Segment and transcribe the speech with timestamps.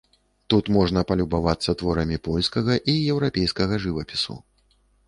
[0.53, 4.43] Тут можна палюбавацца творамі польскага і еўрапейскага жывапісу.